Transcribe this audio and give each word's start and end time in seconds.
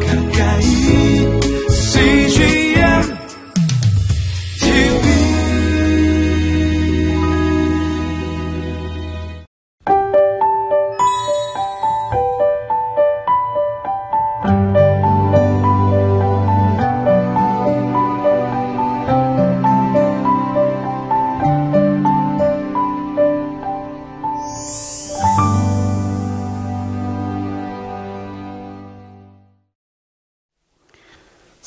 가까 0.00 0.21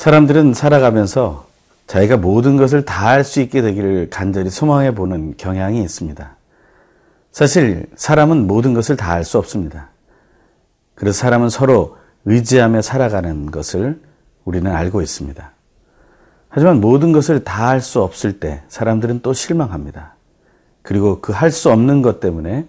사람들은 0.05 0.53
살아가면서 0.53 1.47
자기가 1.87 2.17
모든 2.17 2.57
것을 2.57 2.85
다 2.85 3.07
할 3.07 3.23
수 3.23 3.41
있게 3.41 3.63
되기를 3.63 4.11
간절히 4.11 4.51
소망해 4.51 4.93
보는 4.93 5.33
경향이 5.35 5.81
있습니다. 5.81 6.35
사실 7.31 7.87
사람은 7.95 8.45
모든 8.45 8.75
것을 8.75 8.97
다 8.97 9.13
할 9.13 9.23
수 9.23 9.39
없습니다. 9.39 9.89
그래서 10.93 11.17
사람은 11.17 11.49
서로 11.49 11.97
의지하며 12.25 12.83
살아가는 12.83 13.49
것을 13.49 13.99
우리는 14.43 14.71
알고 14.71 15.01
있습니다. 15.01 15.51
하지만 16.49 16.81
모든 16.81 17.11
것을 17.11 17.43
다 17.43 17.69
할 17.69 17.81
수 17.81 18.03
없을 18.03 18.39
때 18.39 18.61
사람들은 18.67 19.21
또 19.23 19.33
실망합니다. 19.33 20.13
그리고 20.83 21.19
그 21.19 21.33
할 21.33 21.49
수 21.49 21.71
없는 21.71 22.03
것 22.03 22.19
때문에 22.19 22.67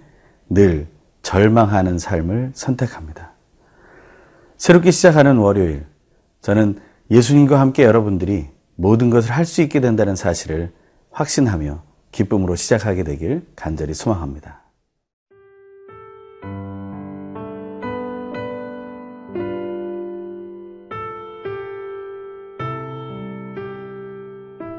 늘 0.48 0.86
절망하는 1.20 1.98
삶을 1.98 2.52
선택합니다. 2.54 3.32
새롭게 4.56 4.90
시작하는 4.90 5.36
월요일, 5.36 5.84
저는 6.40 6.85
예수님과 7.10 7.60
함께 7.60 7.84
여러분들이 7.84 8.48
모든 8.74 9.10
것을 9.10 9.30
할 9.30 9.44
수 9.44 9.62
있게 9.62 9.80
된다는 9.80 10.16
사실을 10.16 10.72
확신하며 11.12 11.82
기쁨으로 12.12 12.56
시작하게 12.56 13.04
되길 13.04 13.46
간절히 13.54 13.94
소망합니다. 13.94 14.62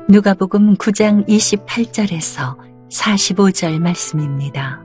누가복음 0.10 0.76
9장 0.76 1.28
28절에서 1.28 2.58
45절 2.90 3.80
말씀입니다. 3.80 4.84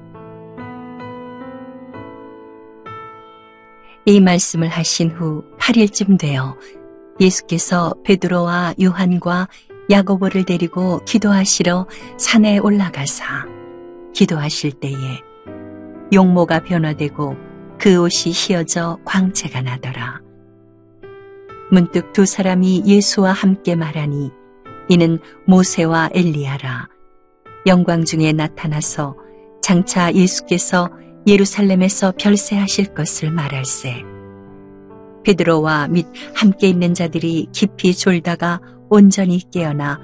이 4.04 4.20
말씀을 4.20 4.68
하신 4.68 5.12
후 5.12 5.44
8일쯤 5.58 6.18
되어 6.18 6.56
예수께서 7.20 7.94
베드로와 8.04 8.74
요한과 8.82 9.48
야고보를 9.90 10.44
데리고 10.44 11.00
기도하시러 11.04 11.86
산에 12.16 12.58
올라가사 12.58 13.46
기도하실 14.14 14.72
때에 14.72 14.94
용모가 16.12 16.60
변화되고 16.60 17.36
그 17.78 18.00
옷이 18.00 18.32
휘어져 18.32 18.98
광채가 19.04 19.62
나더라. 19.62 20.20
문득 21.70 22.12
두 22.12 22.26
사람이 22.26 22.82
예수와 22.86 23.32
함께 23.32 23.74
말하니 23.74 24.30
이는 24.88 25.18
모세와 25.46 26.10
엘리야라. 26.12 26.88
영광 27.66 28.04
중에 28.04 28.32
나타나서 28.32 29.16
장차 29.62 30.12
예수께서 30.12 30.90
예루살렘에서 31.26 32.12
별세하실 32.18 32.94
것을 32.94 33.30
말할세. 33.30 34.11
베드로와 35.24 35.88
및 35.88 36.06
함께 36.34 36.68
있는 36.68 36.94
자들이 36.94 37.48
깊이 37.52 37.94
졸다가 37.94 38.60
온전히 38.90 39.40
깨어나 39.50 40.00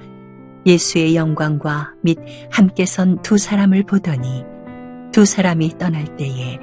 예수의 0.67 1.17
영광과 1.17 1.95
및 2.03 2.19
함께 2.51 2.85
선 2.87 3.23
두 3.23 3.39
사람을 3.39 3.85
보더니 3.85 4.45
두 5.13 5.25
사람이 5.25 5.79
떠날 5.79 6.17
때에 6.17 6.59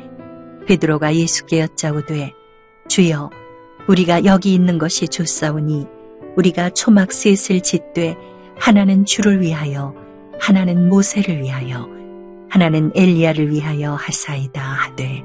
베드로가 0.67 1.15
예수께 1.15 1.61
여짜오되 1.61 2.33
주여 2.87 3.29
우리가 3.87 4.25
여기 4.25 4.53
있는 4.53 4.77
것이 4.77 5.07
좋사오니 5.07 5.85
우리가 6.37 6.71
초막 6.71 7.11
셋을 7.11 7.61
짓되 7.61 8.15
하나는 8.57 9.05
주를 9.05 9.41
위하여 9.41 9.93
하나는 10.39 10.89
모세를 10.89 11.41
위하여 11.41 11.87
하나는 12.49 12.91
엘리야를 12.95 13.51
위하여 13.51 13.93
하사이다 13.93 14.61
하되 14.61 15.23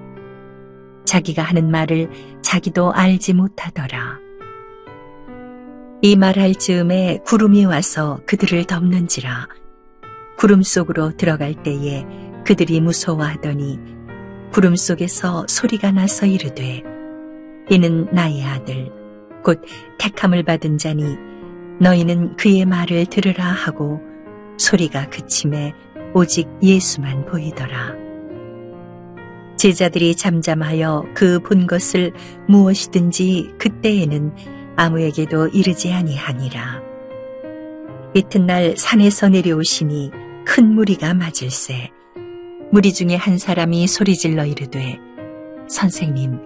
자기가 1.11 1.43
하는 1.43 1.73
말을 1.73 2.09
자기도 2.41 2.93
알지 2.93 3.35
못하더라. 3.35 4.21
이 6.03 6.15
말할 6.15 6.55
즈음에 6.55 7.19
구름이 7.27 7.65
와서 7.65 8.21
그들을 8.27 8.65
덮는지라 8.65 9.49
구름 10.39 10.63
속으로 10.63 11.17
들어갈 11.17 11.61
때에 11.65 12.07
그들이 12.47 12.81
무서워하더니 12.81 13.81
구름 14.53 14.77
속에서 14.77 15.47
소리가 15.49 15.91
나서 15.91 16.27
이르되 16.27 16.85
이는 17.69 18.07
나의 18.13 18.45
아들 18.45 18.93
곧 19.43 19.61
택함을 19.99 20.45
받은 20.45 20.79
자니 20.79 21.17
너희는 21.81 22.37
그의 22.37 22.65
말을 22.67 23.07
들으라 23.07 23.45
하고 23.45 24.01
소리가 24.59 25.11
그침에 25.11 25.75
오직 26.15 26.49
예수만 26.63 27.27
보이더라. 27.27 28.00
제자들이 29.61 30.15
잠잠하여 30.15 31.05
그 31.13 31.39
본 31.39 31.67
것을 31.67 32.15
무엇이든지 32.49 33.57
그때에는 33.59 34.33
아무에게도 34.77 35.49
이르지 35.49 35.93
아니하니라. 35.93 36.81
이튿날 38.15 38.75
산에서 38.79 39.29
내려오시니 39.29 40.13
큰 40.47 40.75
무리가 40.75 41.13
맞을세. 41.13 41.91
무리 42.73 42.95
중에 42.95 43.17
한 43.17 43.37
사람이 43.37 43.87
소리질러 43.87 44.47
이르되 44.47 44.99
선생님 45.69 46.39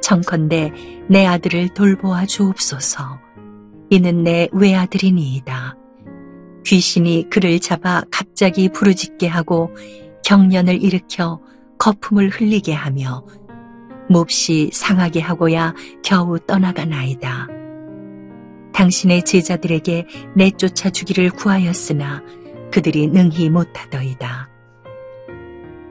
청컨대 0.00 0.72
내 1.10 1.26
아들을 1.26 1.68
돌보아 1.74 2.24
주옵소서. 2.24 3.20
이는 3.90 4.24
내 4.24 4.48
외아들이니이다. 4.52 5.76
귀신이 6.64 7.28
그를 7.28 7.60
잡아 7.60 8.04
갑자기 8.10 8.70
부르짖게 8.70 9.26
하고 9.26 9.68
경련을 10.24 10.82
일으켜 10.82 11.42
거품을 11.78 12.28
흘리게 12.28 12.72
하며 12.72 13.24
몹시 14.08 14.70
상하게 14.72 15.20
하고야 15.20 15.74
겨우 16.02 16.38
떠나가나이다. 16.38 17.48
당신의 18.72 19.24
제자들에게 19.24 20.06
내쫓아 20.34 20.90
주기를 20.90 21.30
구하였으나 21.30 22.22
그들이 22.72 23.06
능히 23.06 23.48
못하더이다. 23.50 24.50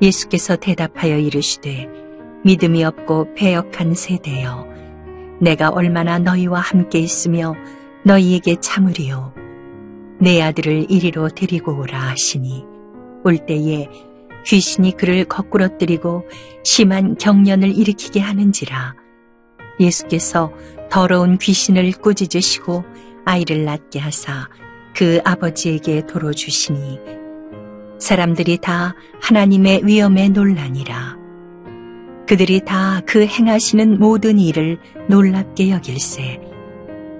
예수께서 0.01 0.57
대답하여 0.57 1.17
이르시되 1.17 1.87
믿음이 2.43 2.83
없고 2.83 3.33
패역한 3.35 3.95
세대여 3.95 4.67
내가 5.39 5.69
얼마나 5.69 6.19
너희와 6.19 6.59
함께 6.59 6.99
있으며 6.99 7.55
너희에게 8.03 8.57
참으리요 8.59 9.33
내 10.19 10.41
아들을 10.41 10.91
이리로 10.91 11.29
데리고 11.29 11.77
오라 11.77 11.97
하시니 11.97 12.65
올 13.23 13.37
때에 13.37 13.87
귀신이 14.45 14.97
그를 14.97 15.25
거꾸러뜨리고 15.25 16.27
심한 16.63 17.15
경련을 17.15 17.77
일으키게 17.77 18.19
하는지라. 18.19 18.95
예수께서 19.79 20.51
더러운 20.89 21.37
귀신을 21.37 21.91
꾸짖으시고 21.93 22.83
아이를 23.25 23.65
낳게 23.65 23.99
하사 23.99 24.47
그 24.95 25.19
아버지에게 25.25 26.05
도로 26.05 26.33
주시니 26.33 26.99
사람들이 27.99 28.57
다 28.57 28.95
하나님의 29.21 29.81
위엄에 29.85 30.29
놀라니라. 30.29 31.17
그들이 32.27 32.61
다 32.61 33.01
그 33.05 33.25
행하시는 33.25 33.99
모든 33.99 34.39
일을 34.39 34.79
놀랍게 35.09 35.69
여길세 35.69 36.39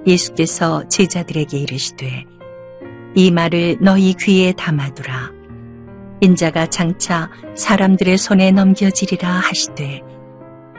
예수께서 0.08 0.88
제자들에게 0.88 1.58
이르시되 1.58 2.26
이 3.16 3.30
말을 3.30 3.78
너희 3.82 4.14
귀에 4.14 4.54
담아두라 4.54 5.33
인자가 6.24 6.68
장차 6.68 7.30
사람들의 7.54 8.18
손에 8.18 8.52
넘겨지리라 8.52 9.28
하시되 9.30 10.00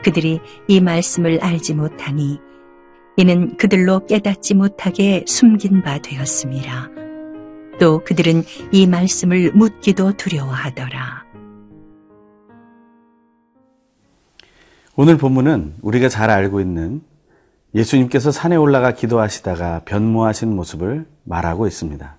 그들이 0.03 0.39
이 0.67 0.81
말씀을 0.81 1.39
알지 1.39 1.75
못하니 1.75 2.39
이는 3.15 3.55
그들로 3.55 4.07
깨닫지 4.07 4.55
못하게 4.55 5.23
숨긴 5.27 5.83
바 5.83 5.99
되었습니다. 5.99 6.89
또 7.79 8.03
그들은 8.03 8.43
이 8.71 8.87
말씀을 8.87 9.51
묻기도 9.53 10.13
두려워하더라. 10.13 11.25
오늘 14.95 15.17
본문은 15.17 15.75
우리가 15.83 16.09
잘 16.09 16.31
알고 16.31 16.59
있는 16.59 17.03
예수님께서 17.75 18.31
산에 18.31 18.55
올라가 18.55 18.93
기도하시다가 18.93 19.81
변모하신 19.85 20.55
모습을 20.55 21.05
말하고 21.23 21.67
있습니다. 21.67 22.17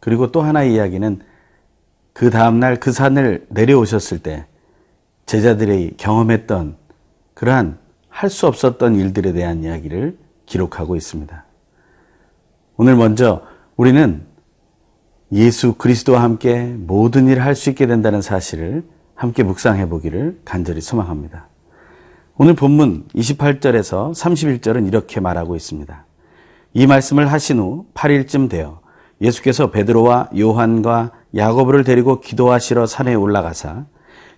그리고 0.00 0.30
또 0.30 0.42
하나의 0.42 0.74
이야기는 0.74 1.31
그 2.12 2.30
다음날 2.30 2.78
그 2.78 2.92
산을 2.92 3.46
내려오셨을 3.48 4.18
때 4.18 4.46
제자들이 5.26 5.94
경험했던 5.96 6.76
그러한 7.34 7.78
할 8.08 8.28
수 8.28 8.46
없었던 8.46 8.96
일들에 8.96 9.32
대한 9.32 9.64
이야기를 9.64 10.18
기록하고 10.44 10.96
있습니다. 10.96 11.44
오늘 12.76 12.94
먼저 12.94 13.42
우리는 13.76 14.26
예수 15.32 15.74
그리스도와 15.74 16.22
함께 16.22 16.62
모든 16.62 17.26
일을 17.26 17.42
할 17.42 17.54
수 17.54 17.70
있게 17.70 17.86
된다는 17.86 18.20
사실을 18.20 18.84
함께 19.14 19.42
묵상해 19.42 19.88
보기를 19.88 20.40
간절히 20.44 20.82
소망합니다. 20.82 21.48
오늘 22.36 22.54
본문 22.54 23.08
28절에서 23.14 24.12
31절은 24.12 24.86
이렇게 24.86 25.20
말하고 25.20 25.56
있습니다. 25.56 26.04
이 26.74 26.86
말씀을 26.86 27.32
하신 27.32 27.58
후 27.60 27.86
8일쯤 27.94 28.50
되어 28.50 28.81
예수께서 29.22 29.70
베드로와 29.70 30.30
요한과 30.36 31.12
야고보를 31.34 31.84
데리고 31.84 32.20
기도하시러 32.20 32.86
산에 32.86 33.14
올라가사 33.14 33.86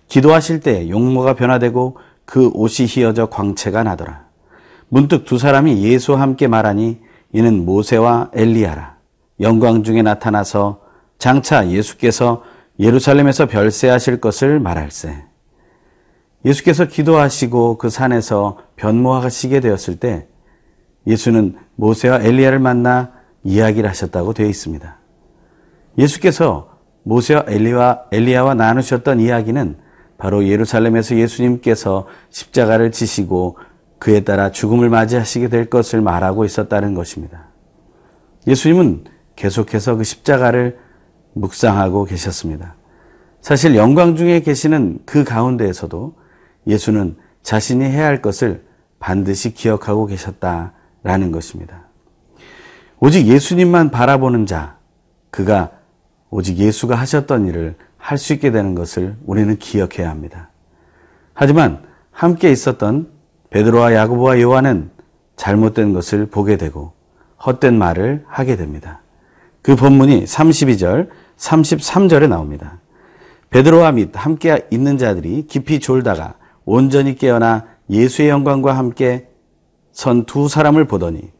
기도하실 0.07 0.59
때 0.61 0.89
용모가 0.89 1.33
변화되고 1.33 1.97
그 2.25 2.51
옷이 2.53 2.87
휘어져 2.87 3.27
광채가 3.27 3.83
나더라. 3.83 4.25
문득 4.89 5.25
두 5.25 5.37
사람이 5.37 5.83
예수와 5.83 6.21
함께 6.21 6.47
말하니 6.47 6.99
이는 7.33 7.65
모세와 7.65 8.31
엘리야라. 8.33 8.95
영광 9.41 9.83
중에 9.83 10.01
나타나서 10.03 10.81
장차 11.17 11.69
예수께서 11.69 12.43
예루살렘에서 12.79 13.47
별세하실 13.47 14.21
것을 14.21 14.59
말할세. 14.59 15.25
예수께서 16.45 16.85
기도하시고 16.85 17.79
그 17.79 17.89
산에서 17.89 18.59
변모하시게 18.75 19.59
되었을 19.59 19.99
때 19.99 20.27
예수는 21.07 21.55
모세와 21.75 22.21
엘리야를 22.21 22.59
만나 22.59 23.11
이야기를 23.45 23.89
하셨다고 23.89 24.33
되어 24.33 24.47
있습니다. 24.47 24.97
예수께서 25.97 26.79
모세와 27.03 27.45
엘리와 27.47 28.05
엘리야와 28.11 28.55
나누셨던 28.55 29.21
이야기는 29.21 29.77
바로 30.17 30.47
예루살렘에서 30.47 31.15
예수님께서 31.15 32.07
십자가를 32.29 32.91
지시고 32.91 33.57
그에 33.99 34.21
따라 34.21 34.51
죽음을 34.51 34.89
맞이하시게 34.89 35.49
될 35.49 35.69
것을 35.69 36.01
말하고 36.01 36.43
있었다는 36.43 36.95
것입니다. 36.95 37.47
예수님은 38.47 39.05
계속해서 39.35 39.95
그 39.95 40.03
십자가를 40.03 40.79
묵상하고 41.33 42.05
계셨습니다. 42.05 42.75
사실 43.41 43.75
영광 43.75 44.15
중에 44.15 44.39
계시는 44.39 44.99
그 45.05 45.23
가운데에서도 45.23 46.15
예수는 46.67 47.17
자신이 47.43 47.83
해야 47.83 48.07
할 48.07 48.21
것을 48.21 48.65
반드시 48.99 49.53
기억하고 49.53 50.07
계셨다라는 50.07 51.31
것입니다. 51.31 51.85
오직 53.05 53.27
예수님만 53.27 53.91
바라보는 53.91 54.47
자, 54.47 54.77
그가 55.29 55.69
오직 56.31 56.57
예수가 56.57 56.95
하셨던 56.95 57.45
일을 57.45 57.75
할 57.99 58.17
수 58.17 58.33
있게 58.33 58.49
되는 58.49 58.73
것을 58.73 59.15
우리는 59.27 59.55
기억해야 59.59 60.09
합니다. 60.09 60.49
하지만 61.35 61.83
함께 62.09 62.51
있었던 62.51 63.11
베드로와 63.51 63.93
야고보와 63.93 64.41
요한은 64.41 64.89
잘못된 65.35 65.93
것을 65.93 66.25
보게 66.25 66.57
되고 66.57 66.93
헛된 67.45 67.77
말을 67.77 68.25
하게 68.27 68.55
됩니다. 68.55 69.03
그 69.61 69.75
본문이 69.75 70.23
32절, 70.23 71.09
33절에 71.37 72.27
나옵니다. 72.27 72.79
베드로와 73.51 73.91
및 73.91 74.09
함께 74.13 74.67
있는 74.71 74.97
자들이 74.97 75.45
깊이 75.45 75.79
졸다가 75.79 76.35
온전히 76.65 77.15
깨어나 77.15 77.67
예수의 77.87 78.29
영광과 78.29 78.75
함께 78.75 79.27
선 79.91 80.25
두 80.25 80.47
사람을 80.47 80.85
보더니 80.85 81.34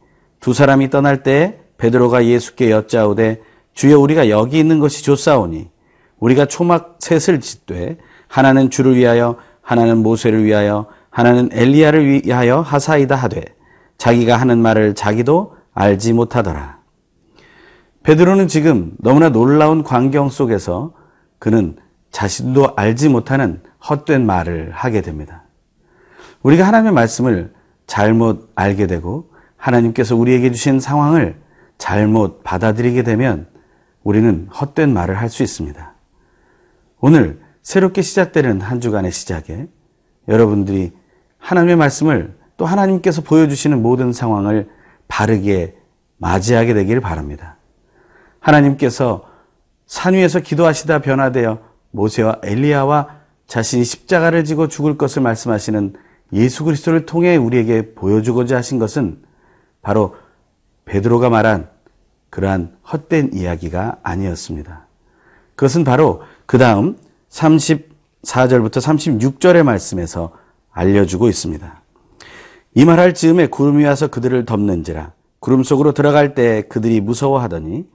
두 0.46 0.54
사람이 0.54 0.90
떠날 0.90 1.24
때 1.24 1.58
베드로가 1.76 2.24
예수께 2.24 2.70
여짜오되 2.70 3.42
주여 3.74 3.98
우리가 3.98 4.28
여기 4.28 4.60
있는 4.60 4.78
것이 4.78 5.02
좋사오니 5.02 5.68
우리가 6.20 6.46
초막 6.46 6.98
셋을 7.00 7.40
짓되 7.40 7.98
하나는 8.28 8.70
주를 8.70 8.94
위하여 8.94 9.38
하나는 9.60 10.04
모세를 10.04 10.44
위하여 10.44 10.86
하나는 11.10 11.48
엘리야를 11.50 12.22
위하여 12.28 12.60
하사이다 12.60 13.16
하되 13.16 13.44
자기가 13.98 14.36
하는 14.36 14.58
말을 14.58 14.94
자기도 14.94 15.56
알지 15.74 16.12
못하더라. 16.12 16.78
베드로는 18.04 18.46
지금 18.46 18.92
너무나 19.00 19.30
놀라운 19.30 19.82
광경 19.82 20.28
속에서 20.28 20.92
그는 21.40 21.74
자신도 22.12 22.74
알지 22.76 23.08
못하는 23.08 23.62
헛된 23.90 24.24
말을 24.24 24.70
하게 24.70 25.00
됩니다. 25.00 25.42
우리가 26.44 26.64
하나님의 26.68 26.92
말씀을 26.92 27.52
잘못 27.88 28.52
알게 28.54 28.86
되고 28.86 29.34
하나님께서 29.66 30.14
우리에게 30.14 30.52
주신 30.52 30.78
상황을 30.78 31.40
잘못 31.76 32.42
받아들이게 32.44 33.02
되면 33.02 33.48
우리는 34.04 34.48
헛된 34.48 34.92
말을 34.92 35.16
할 35.16 35.28
수 35.28 35.42
있습니다. 35.42 35.94
오늘 37.00 37.40
새롭게 37.62 38.02
시작되는 38.02 38.60
한 38.60 38.80
주간의 38.80 39.10
시작에 39.10 39.66
여러분들이 40.28 40.92
하나님의 41.38 41.76
말씀을 41.76 42.36
또 42.56 42.64
하나님께서 42.64 43.22
보여주시는 43.22 43.82
모든 43.82 44.12
상황을 44.12 44.68
바르게 45.08 45.76
맞이하게 46.18 46.72
되기를 46.74 47.00
바랍니다. 47.00 47.56
하나님께서 48.38 49.24
산 49.86 50.14
위에서 50.14 50.40
기도하시다 50.40 51.00
변화되어 51.00 51.58
모세와 51.90 52.38
엘리야와 52.42 53.08
자신이 53.46 53.84
십자가를 53.84 54.44
지고 54.44 54.68
죽을 54.68 54.96
것을 54.96 55.22
말씀하시는 55.22 55.94
예수 56.32 56.64
그리스도를 56.64 57.06
통해 57.06 57.36
우리에게 57.36 57.94
보여주고자 57.94 58.56
하신 58.56 58.78
것은 58.78 59.25
바로 59.86 60.16
베드로가 60.84 61.30
말한 61.30 61.68
그러한 62.28 62.76
헛된 62.92 63.30
이야기가 63.34 63.98
아니었습니다. 64.02 64.88
그것은 65.54 65.84
바로 65.84 66.22
그 66.44 66.58
다음 66.58 66.96
34절부터 67.30 68.78
36절의 68.80 69.62
말씀에서 69.62 70.32
알려주고 70.72 71.28
있습니다. 71.28 71.82
이 72.74 72.84
말할 72.84 73.14
즈음에 73.14 73.46
구름이 73.46 73.84
와서 73.84 74.08
그들을 74.08 74.44
덮는지라 74.44 75.12
구름 75.38 75.62
속으로 75.62 75.92
들어갈 75.92 76.34
때 76.34 76.62
그들이 76.62 77.00
무서워하더니 77.00 77.86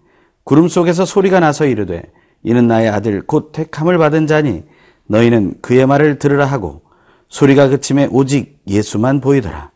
구름 0.45 0.69
속에서 0.69 1.03
소리가 1.03 1.41
나서 1.41 1.65
이르되 1.65 2.03
이는 2.41 2.67
나의 2.67 2.87
아들 2.87 3.21
곧 3.21 3.51
택함을 3.51 3.97
받은 3.97 4.27
자니 4.27 4.63
너희는 5.07 5.55
그의 5.61 5.85
말을 5.87 6.19
들으라 6.19 6.45
하고 6.45 6.83
소리가 7.27 7.67
그침에 7.67 8.07
오직 8.09 8.61
예수만 8.65 9.19
보이더라. 9.19 9.70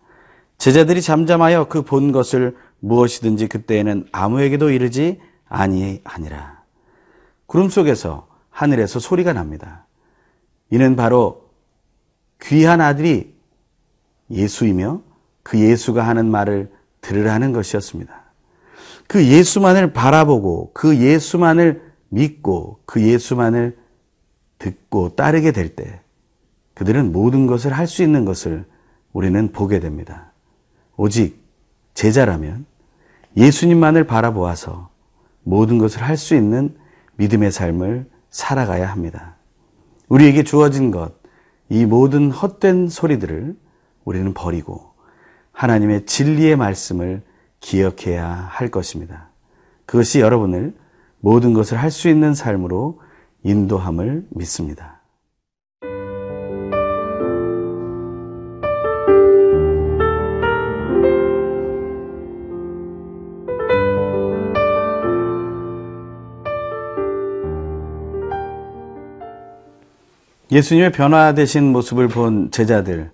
제자들이 0.57 1.02
잠잠하여 1.02 1.68
그 1.68 1.81
본 1.84 2.12
것을 2.12 2.56
무엇이든지 2.80 3.48
그때에는 3.48 4.07
아무에게도 4.12 4.69
이르지 4.69 5.19
아니하니라. 5.48 6.63
구름 7.46 7.69
속에서 7.69 8.28
하늘에서 8.50 9.00
소리가 9.00 9.34
납니다. 9.34 9.86
이는 10.72 10.96
바로 10.96 11.50
귀한 12.42 12.81
아들이 12.81 13.36
예수이며 14.31 15.01
그 15.44 15.60
예수가 15.60 16.06
하는 16.06 16.25
말을 16.32 16.72
들으라는 17.01 17.51
것이었습니다. 17.53 18.24
그 19.08 19.24
예수만을 19.27 19.94
바라보고 19.94 20.72
그 20.74 20.98
예수만을 20.98 21.84
믿고 22.10 22.79
그 22.86 23.01
예수만을 23.03 23.77
듣고 24.58 25.15
따르게 25.15 25.51
될 25.51 25.75
때 25.75 26.01
그들은 26.74 27.12
모든 27.12 27.46
것을 27.46 27.72
할 27.74 27.88
수 27.88 28.01
있는 28.03 28.25
것을 28.25 28.65
우리는 29.13 29.51
보게 29.51 29.79
됩니다. 29.79 30.32
오직 30.98 31.44
제자라면 31.94 32.66
예수님만을 33.38 34.06
바라보아서 34.06 34.90
모든 35.44 35.78
것을 35.78 36.02
할 36.02 36.18
수 36.18 36.36
있는 36.36 36.75
믿음의 37.18 37.52
삶을 37.52 38.10
살아가야 38.30 38.90
합니다. 38.90 39.36
우리에게 40.10 40.44
주어진 40.44 40.92
것, 40.92 41.14
이 41.70 41.86
모든 41.86 42.32
헛된 42.32 42.90
소리들을 42.90 43.56
우리는 44.04 44.34
버리고 44.34 44.92
하나님의 45.52 46.06
진리의 46.06 46.56
말씀을 46.58 47.24
기억해야 47.60 48.28
할 48.30 48.70
것입니다. 48.70 49.30
그것이 49.86 50.20
여러분을 50.20 50.75
모든 51.20 51.54
것을 51.54 51.78
할 51.78 51.90
수 51.92 52.10
있는 52.10 52.34
삶으로 52.34 53.02
인도함을 53.44 54.28
믿습니다. 54.30 54.95
예수님의 70.52 70.92
변화되신 70.92 71.72
모습을 71.72 72.08
본 72.08 72.52
제자들, 72.52 73.12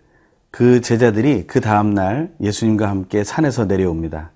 그 0.51 0.81
제자들이 0.81 1.47
그 1.47 1.61
다음날 1.61 2.33
예수님과 2.41 2.89
함께 2.89 3.23
산에서 3.23 3.65
내려옵니다. 3.65 4.31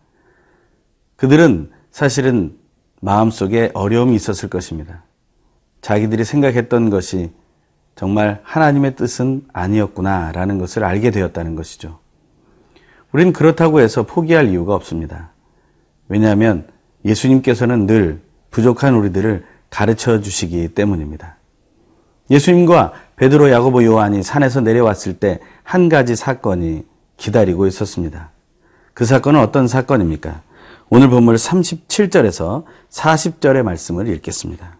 그들은 1.18 1.72
사실은 1.92 2.58
마음속에 3.02 3.72
어려움이 3.74 4.16
있었을 4.16 4.50
것입니다. 4.50 5.04
자기들이 5.82 6.24
생각했던 6.24 6.90
것이 6.90 7.32
정말 7.96 8.40
하나님의 8.44 8.96
뜻은 8.96 9.46
아니었구나라는 9.54 10.58
것을 10.58 10.84
알게 10.84 11.12
되었다는 11.12 11.56
것이죠. 11.56 12.00
우리는 13.12 13.34
그렇다고 13.34 13.82
해서 13.82 14.04
포기할 14.04 14.50
이유가 14.50 14.74
없습니다. 14.74 15.32
왜냐하면 16.08 16.68
예수님께서는 17.04 17.88
늘 17.88 18.22
부족한 18.52 18.96
우리들을 18.96 19.46
가르쳐 19.70 20.22
주시기 20.22 20.70
때문입니다. 20.70 21.38
예수님과 22.30 22.94
베드로, 23.16 23.50
야고보, 23.52 23.84
요한이 23.84 24.24
산에서 24.24 24.62
내려왔을 24.62 25.20
때 25.20 25.40
한 25.66 25.90
가지 25.90 26.16
사건이 26.16 26.84
기다리고 27.18 27.66
있었습니다. 27.68 28.32
그 28.94 29.04
사건은 29.04 29.40
어떤 29.42 29.68
사건입니까? 29.68 30.44
오늘 30.90 31.10
본문 31.10 31.36
37절에서 31.36 32.64
40절의 32.92 33.64
말씀을 33.64 34.08
읽겠습니다. 34.08 34.78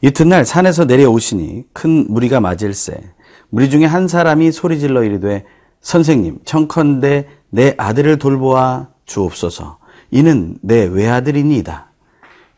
이튿날 0.00 0.44
산에서 0.46 0.84
내려오시니 0.84 1.64
큰 1.72 2.06
무리가 2.08 2.40
맞을세 2.40 3.02
무리 3.50 3.68
중에 3.68 3.84
한 3.84 4.06
사람이 4.06 4.52
소리질러 4.52 5.02
이르되 5.02 5.44
선생님 5.82 6.38
청컨대 6.44 7.28
내 7.50 7.74
아들을 7.76 8.18
돌보아 8.18 8.88
주옵소서 9.06 9.78
이는 10.12 10.56
내 10.62 10.84
외아들이니이다. 10.84 11.90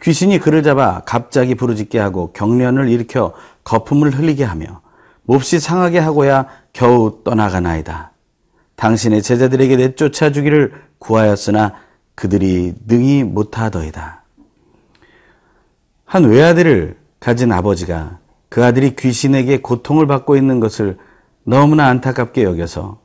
귀신이 0.03 0.39
그를 0.39 0.63
잡아 0.63 1.01
갑자기 1.07 1.55
부르짖게 1.55 1.99
하고 1.99 2.33
경련을 2.33 2.89
일으켜 2.91 3.33
거품을 3.65 4.11
흘리게 4.11 4.45
하며 4.45 4.81
몹시 5.25 5.61
상하게 5.61 5.99
하고야 5.99 6.47
겨우 6.73 7.23
떠나가나이다. 7.25 8.13
당신의 8.77 9.23
제자들에게 9.23 9.77
내쫓아 9.77 10.33
주기를 10.33 10.73
구하였으나 10.99 11.75
그들이 12.15 12.75
능히 12.87 13.25
못하더이다. 13.25 14.25
한 16.05 16.25
외아들을 16.25 16.97
가진 17.21 17.53
아버지가 17.53 18.19
그 18.49 18.65
아들이 18.65 18.95
귀신에게 18.97 19.63
고통을 19.63 20.07
받고 20.07 20.37
있는 20.37 20.61
것을 20.61 20.99
너무나 21.45 21.87
안타깝게 21.87 22.43
여겨서 22.43 23.01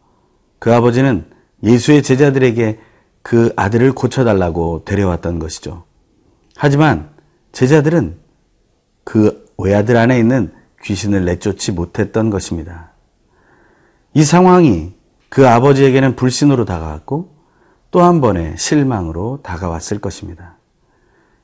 그 0.60 0.74
아버지는 0.74 1.26
예수의 1.64 2.04
제자들에게 2.04 2.80
그 3.22 3.54
아들을 3.56 3.94
고쳐달라고 3.94 4.84
데려왔던 4.86 5.40
것이죠. 5.40 5.84
하지만 6.56 7.10
제자들은 7.52 8.18
그 9.04 9.47
외아들 9.58 9.98
안에 9.98 10.20
있는 10.20 10.54
귀신을 10.84 11.26
내쫓지 11.26 11.72
못했던 11.72 12.30
것입니다. 12.30 12.92
이 14.14 14.24
상황이 14.24 14.94
그 15.30 15.48
아버지에게는 15.48 16.16
불신으로 16.16 16.66
다가왔고 16.66 17.36
또 17.92 18.02
한 18.02 18.22
번의 18.22 18.56
실망으로 18.58 19.40
다가왔을 19.44 20.00
것입니다. 20.00 20.58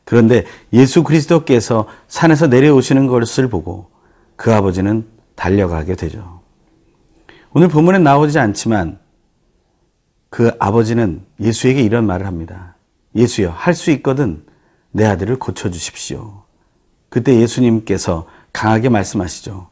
그런데 0.06 0.46
예수 0.74 1.04
그리스도께서 1.04 1.88
산에서 2.08 2.48
내려오시는 2.48 3.08
것을 3.08 3.48
보고 3.50 3.90
그 4.36 4.54
아버지는 4.54 5.08
달려가게 5.36 5.96
되죠. 5.96 6.42
오늘 7.54 7.70
본문에 7.70 8.00
나오지 8.00 8.38
않지만 8.40 9.00
그 10.30 10.52
아버지는 10.60 11.26
예수에게 11.40 11.82
이런 11.82 12.06
말을 12.06 12.26
합니다. 12.26 12.76
예수여, 13.16 13.52
할 13.52 13.74
수 13.74 13.92
있거든 13.92 14.44
내 14.92 15.06
아들을 15.06 15.40
고쳐주십시오. 15.40 16.44
그때 17.14 17.40
예수님께서 17.40 18.26
강하게 18.52 18.90
말씀하시죠. 18.90 19.68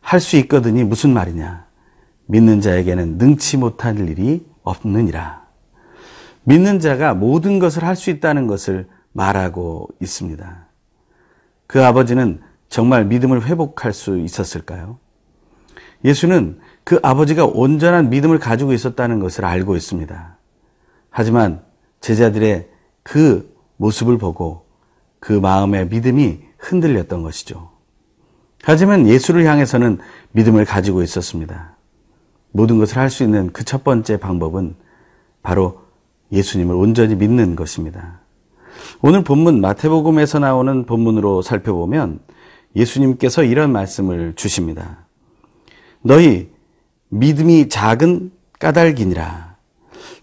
할 0.00 0.20
수 0.20 0.36
있거든이 0.36 0.84
무슨 0.84 1.12
말이냐? 1.12 1.66
믿는 2.26 2.60
자에게는 2.60 3.18
능치 3.18 3.56
못할 3.56 3.98
일이 3.98 4.46
없느니라. 4.62 5.42
믿는 6.44 6.78
자가 6.78 7.14
모든 7.14 7.58
것을 7.58 7.82
할 7.82 7.96
수 7.96 8.10
있다는 8.10 8.46
것을 8.46 8.86
말하고 9.10 9.88
있습니다. 10.00 10.68
그 11.66 11.84
아버지는 11.84 12.40
정말 12.68 13.06
믿음을 13.06 13.44
회복할 13.44 13.92
수 13.92 14.16
있었을까요? 14.16 15.00
예수는 16.04 16.60
그 16.84 17.00
아버지가 17.02 17.44
온전한 17.44 18.08
믿음을 18.08 18.38
가지고 18.38 18.72
있었다는 18.72 19.18
것을 19.18 19.44
알고 19.44 19.74
있습니다. 19.74 20.38
하지만 21.10 21.60
제자들의 22.02 22.68
그 23.02 23.52
모습을 23.78 24.16
보고 24.16 24.64
그 25.18 25.32
마음의 25.32 25.88
믿음이 25.88 26.46
흔들렸던 26.58 27.22
것이죠. 27.22 27.70
하지만 28.64 29.06
예수를 29.08 29.46
향해서는 29.46 29.98
믿음을 30.32 30.64
가지고 30.64 31.02
있었습니다. 31.02 31.76
모든 32.52 32.78
것을 32.78 32.96
할 32.98 33.10
수 33.10 33.22
있는 33.24 33.52
그 33.52 33.64
첫 33.64 33.84
번째 33.84 34.16
방법은 34.18 34.74
바로 35.42 35.82
예수님을 36.32 36.74
온전히 36.74 37.14
믿는 37.14 37.56
것입니다. 37.56 38.20
오늘 39.00 39.22
본문 39.24 39.60
마태복음에서 39.60 40.38
나오는 40.40 40.84
본문으로 40.84 41.42
살펴보면 41.42 42.20
예수님께서 42.76 43.44
이런 43.44 43.72
말씀을 43.72 44.34
주십니다. 44.34 45.06
너희 46.02 46.50
믿음이 47.08 47.68
작은 47.68 48.32
까닭이니라. 48.58 49.56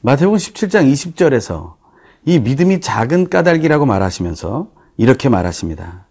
마태복음 0.01 0.38
17장 0.38 0.92
20절에서 0.92 1.74
이 2.25 2.39
믿음이 2.39 2.82
작은 2.82 3.30
까닭이라고 3.30 3.86
말하시면서 3.86 4.70
이렇게 4.98 5.30
말하십니다. 5.30 6.05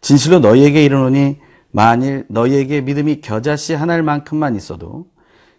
진실로 0.00 0.38
너희에게 0.40 0.84
이르노니 0.84 1.38
만일 1.70 2.24
너희에게 2.28 2.80
믿음이 2.80 3.20
겨자씨 3.20 3.74
하나만큼만 3.74 4.56
있어도 4.56 5.06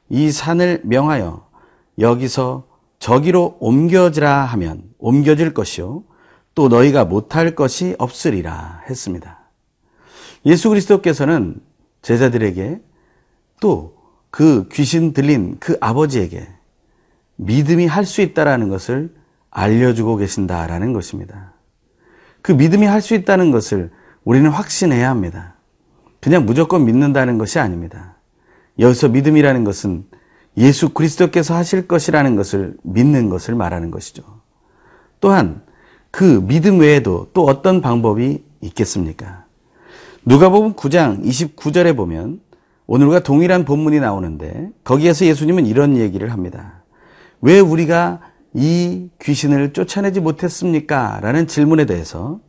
이 0.09 0.31
산을 0.31 0.81
명하여 0.83 1.47
여기서 1.99 2.67
저기로 2.99 3.57
옮겨지라 3.59 4.45
하면 4.45 4.83
옮겨질 4.97 5.53
것이요 5.53 6.03
또 6.53 6.67
너희가 6.67 7.05
못할 7.05 7.55
것이 7.55 7.95
없으리라 7.97 8.81
했습니다. 8.89 9.39
예수 10.45 10.69
그리스도께서는 10.69 11.55
제자들에게 12.01 12.81
또 13.59 14.01
그 14.31 14.67
귀신 14.71 15.13
들린 15.13 15.57
그 15.59 15.77
아버지에게 15.81 16.47
믿음이 17.35 17.85
할 17.85 18.05
수 18.05 18.21
있다라는 18.21 18.69
것을 18.69 19.13
알려주고 19.51 20.15
계신다라는 20.15 20.93
것입니다. 20.93 21.53
그 22.41 22.53
믿음이 22.53 22.85
할 22.87 23.01
수 23.01 23.13
있다는 23.13 23.51
것을 23.51 23.91
우리는 24.23 24.49
확신해야 24.49 25.09
합니다. 25.09 25.55
그냥 26.19 26.45
무조건 26.45 26.85
믿는다는 26.85 27.37
것이 27.37 27.59
아닙니다. 27.59 28.15
여기서 28.79 29.09
믿음이라는 29.09 29.63
것은 29.63 30.05
예수 30.57 30.89
그리스도께서 30.89 31.55
하실 31.55 31.87
것이라는 31.87 32.35
것을 32.35 32.77
믿는 32.83 33.29
것을 33.29 33.55
말하는 33.55 33.89
것이죠. 33.89 34.23
또한 35.19 35.61
그 36.11 36.45
믿음 36.45 36.79
외에도 36.79 37.29
또 37.33 37.45
어떤 37.45 37.81
방법이 37.81 38.43
있겠습니까? 38.61 39.45
누가복음 40.25 40.73
9장 40.73 41.23
29절에 41.23 41.95
보면 41.95 42.41
오늘과 42.85 43.21
동일한 43.21 43.65
본문이 43.65 43.99
나오는데 43.99 44.69
거기에서 44.83 45.25
예수님은 45.25 45.65
이런 45.65 45.97
얘기를 45.97 46.31
합니다. 46.31 46.83
왜 47.41 47.59
우리가 47.59 48.19
이 48.53 49.09
귀신을 49.21 49.73
쫓아내지 49.73 50.19
못했습니까? 50.19 51.19
라는 51.21 51.47
질문에 51.47 51.85
대해서 51.85 52.39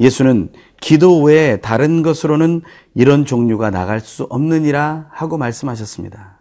예수는 0.00 0.50
기도 0.80 1.22
외에 1.22 1.56
다른 1.58 2.02
것으로는 2.02 2.62
이런 2.94 3.24
종류가 3.24 3.70
나갈 3.70 4.00
수 4.00 4.24
없느니라 4.24 5.08
하고 5.10 5.38
말씀하셨습니다. 5.38 6.38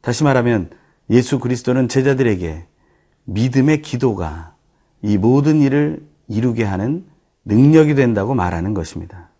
다시 0.00 0.24
말하면 0.24 0.70
예수 1.10 1.38
그리스도는 1.38 1.88
제자들에게 1.88 2.66
믿음의 3.24 3.82
기도가 3.82 4.54
이 5.02 5.18
모든 5.18 5.60
일을 5.60 6.06
이루게 6.28 6.64
하는 6.64 7.04
능력이 7.44 7.94
된다고 7.94 8.34
말하는 8.34 8.74
것입니다. 8.74 9.30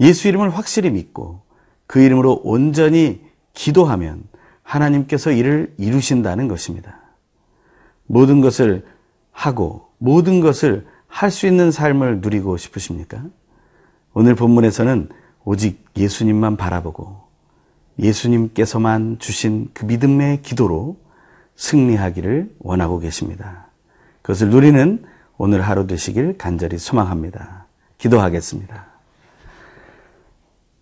예수 0.00 0.28
이름을 0.28 0.50
확실히 0.50 0.90
믿고 0.90 1.42
그 1.86 2.00
이름으로 2.00 2.40
온전히 2.44 3.20
기도하면 3.54 4.24
하나님께서 4.62 5.30
이를 5.30 5.74
이루신다는 5.78 6.48
것입니다. 6.48 7.00
모든 8.06 8.40
것을 8.40 8.84
하고 9.32 9.88
모든 9.98 10.40
것을 10.40 10.86
할 11.08 11.30
수 11.30 11.46
있는 11.46 11.70
삶을 11.70 12.20
누리고 12.20 12.56
싶으십니까? 12.56 13.22
오늘 14.12 14.34
본문에서는 14.34 15.08
오직 15.44 15.84
예수님만 15.96 16.56
바라보고 16.56 17.26
예수님께서만 17.98 19.18
주신 19.18 19.70
그 19.72 19.84
믿음의 19.84 20.42
기도로 20.42 20.98
승리하기를 21.56 22.56
원하고 22.58 22.98
계십니다. 22.98 23.68
그것을 24.22 24.50
누리는 24.50 25.04
오늘 25.38 25.62
하루 25.62 25.86
되시길 25.86 26.36
간절히 26.36 26.78
소망합니다. 26.78 27.66
기도하겠습니다. 27.98 28.86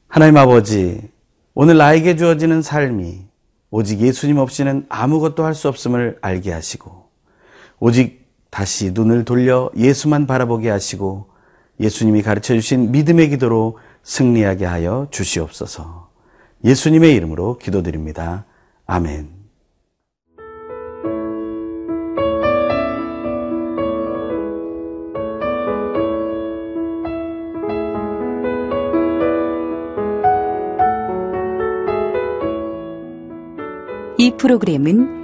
하나님 0.09 0.37
아버지, 0.37 1.11
오늘 1.55 1.77
나에게 1.77 2.17
주어지는 2.17 2.63
삶이 2.63 3.27
오직 3.71 4.01
예수님 4.01 4.39
없이는 4.39 4.87
아무것도 4.89 5.45
할 5.45 5.55
수 5.55 5.69
없음을 5.69 6.19
알게 6.21 6.53
하시고, 6.53 7.09
오직 7.81 8.24
다시 8.55 8.93
눈을 8.93 9.25
돌려 9.25 9.69
예수만 9.77 10.29
바라보게 10.29 10.71
하시고, 10.71 11.27
예수님이 11.81 12.23
가르쳐 12.23 12.55
주신 12.55 12.93
믿음의 12.93 13.31
기도로 13.31 13.79
승리하게 14.05 14.65
하여 14.65 15.09
주시옵소서. 15.11 16.09
예수님의 16.65 17.17
이름으로 17.17 17.59
기도드립니다. 17.59 18.45
아멘. 18.87 19.29
이 34.17 34.31
프로그램은 34.39 35.24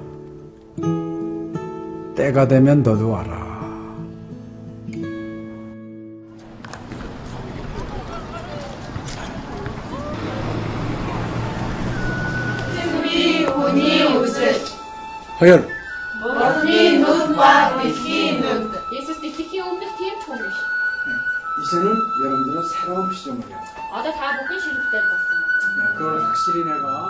때가 2.21 2.47
되면 2.47 2.83
너도 2.83 3.09
와라. 3.09 3.65
승비 12.75 13.45
운이 13.45 14.03
웃을. 14.17 14.53
허연. 15.39 15.67
머니 16.21 16.99
눈과 16.99 17.81
빛이 17.81 18.39
눈. 18.39 18.71
예수스 18.91 19.19
빛이 19.21 19.59
오면 19.59 19.81
총이. 20.23 20.41
이제는 21.63 21.95
여러분들은 22.23 22.61
새로운 22.69 23.11
시점을 23.11 23.41
해요. 23.47 23.57
아, 23.91 24.03
네, 24.03 24.13
다 24.13 24.33
먹기 24.33 24.59
싫을 24.59 24.75
때 24.91 25.01
봤어. 25.09 25.97
그걸 25.97 26.23
확실히 26.23 26.63
내가 26.65 27.09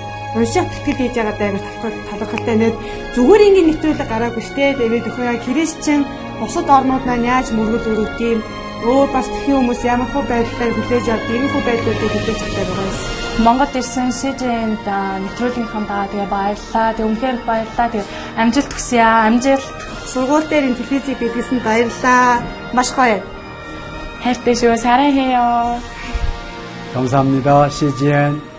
уншаад 0.36 0.68
тэтгэл 0.72 1.00
хийж 1.00 1.14
байгаа 1.16 1.36
даа 1.38 1.50
талархалтай 2.10 2.56
нэт 2.58 2.76
зүгээр 3.14 3.46
ингээд 3.46 3.68
нэвтрүүлэг 3.68 4.08
гараагүй 4.10 4.44
штэ 4.44 4.76
тэгээд 4.76 5.08
өхөө 5.08 5.24
яг 5.32 5.40
христчэн 5.46 6.00
бусад 6.40 6.68
орнууд 6.76 7.04
маань 7.06 7.28
яаж 7.32 7.46
мөргөл 7.56 7.90
өрөвт 7.92 8.18
юм 8.20 8.40
өөр 8.84 9.08
бас 9.14 9.26
тхэн 9.32 9.56
хүмүүс 9.56 9.80
ямар 9.88 10.08
хөө 10.12 10.24
байдлаар 10.28 10.72
хүлээж 10.76 11.06
авд 11.08 11.28
ийм 11.32 11.44
хөө 11.48 11.62
байдлуудыг 11.66 12.10
хүлээж 12.12 12.40
авдаг 12.44 12.66
байгаа 12.68 12.88
юм. 12.88 12.96
Монгол 13.44 13.72
ирсэн 13.80 14.08
СЖН-д 14.12 14.88
нэвтрүүлгийнхаа 15.24 15.84
даа 15.88 16.04
тэгээ 16.12 16.28
баярлаа. 16.36 16.88
Тэг 16.96 17.06
үнхээр 17.08 17.36
их 17.36 17.44
баярлаа. 17.48 17.88
Тэг 17.92 18.04
амжилт 18.40 18.72
хүсье 18.72 19.00
аа. 19.00 19.28
Амжилт. 19.28 19.68
Сургууль 20.12 20.48
дээр 20.48 20.68
ин 20.68 20.76
телевизийг 20.76 21.18
бидлсэн 21.20 21.58
баярлаа. 21.60 22.40
Маш 22.76 22.88
гоё. 22.96 23.20
хайртай 24.24 24.54
шүү. 24.56 24.76
사랑해요. 24.76 25.80
감사합니다. 26.94 27.68
CGN 27.68 28.49